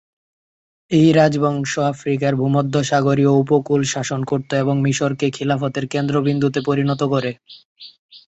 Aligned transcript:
এই 0.91 1.07
রাজবংশ 1.13 1.71
আফ্রিকার 1.91 2.33
ভূমধ্যসাগরীয় 2.35 3.31
উপকূল 3.41 3.81
শাসন 3.93 4.21
করত 4.23 4.49
এবং 4.55 4.75
মিশরকে 4.85 5.27
খিলাফতের 5.35 5.85
কেন্দ্রবিন্দুতে 5.93 6.59
পরিণত 6.67 7.01
করে। 7.13 7.31